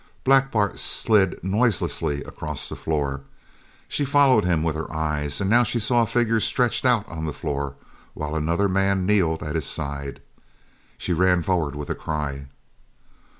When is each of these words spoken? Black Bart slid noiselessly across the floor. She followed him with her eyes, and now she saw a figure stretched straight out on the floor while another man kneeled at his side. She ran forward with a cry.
Black 0.23 0.51
Bart 0.51 0.79
slid 0.79 1.39
noiselessly 1.43 2.23
across 2.23 2.67
the 2.67 2.75
floor. 2.75 3.21
She 3.87 4.03
followed 4.03 4.43
him 4.45 4.63
with 4.63 4.73
her 4.75 4.91
eyes, 4.91 5.39
and 5.39 5.47
now 5.47 5.61
she 5.61 5.79
saw 5.79 6.01
a 6.01 6.05
figure 6.07 6.39
stretched 6.39 6.79
straight 6.79 6.89
out 6.89 7.07
on 7.07 7.25
the 7.27 7.31
floor 7.33 7.75
while 8.15 8.35
another 8.35 8.67
man 8.67 9.05
kneeled 9.05 9.43
at 9.43 9.53
his 9.53 9.67
side. 9.67 10.19
She 10.97 11.13
ran 11.13 11.43
forward 11.43 11.75
with 11.75 11.91
a 11.91 11.93
cry. 11.93 12.47